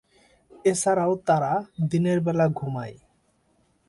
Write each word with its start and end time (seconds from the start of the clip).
এছাড়াও 0.65 1.13
তারা 1.27 1.51
দিনের 1.89 2.19
বেলা 2.19 2.45
ঘুমায়। 2.49 2.95